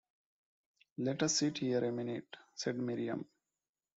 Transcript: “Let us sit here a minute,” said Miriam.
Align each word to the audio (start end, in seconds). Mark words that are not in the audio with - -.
“Let 0.97 1.21
us 1.21 1.35
sit 1.35 1.59
here 1.59 1.83
a 1.85 1.91
minute,” 1.91 2.35
said 2.55 2.75
Miriam. 2.75 3.23